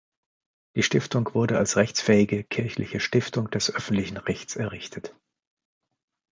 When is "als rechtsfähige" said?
1.59-2.43